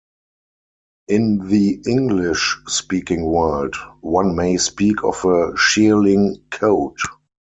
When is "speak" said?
4.57-5.03